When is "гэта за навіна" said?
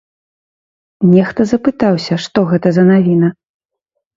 2.53-3.27